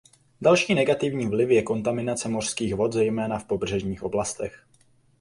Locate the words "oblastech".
4.03-4.65